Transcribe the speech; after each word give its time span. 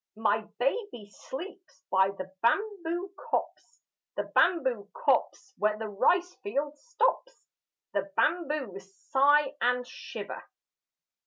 My 0.17 0.41
baby 0.57 1.11
sleeps 1.11 1.83
by 1.91 2.09
the 2.09 2.33
bamboo 2.41 3.11
copse 3.29 3.83
The 4.15 4.23
bamboo 4.33 4.89
copse 4.95 5.53
where 5.59 5.77
the 5.77 5.89
rice 5.89 6.33
field 6.41 6.75
stops: 6.79 7.43
The 7.93 8.11
bamboos 8.17 8.95
sigh 9.11 9.53
and 9.61 9.85
shiver. 9.87 10.43